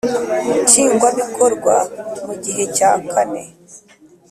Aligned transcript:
Nshingwabikorwa 0.63 1.75
mu 2.25 2.33
gihe 2.43 2.63
cya 2.75 2.91
kane 3.11 3.43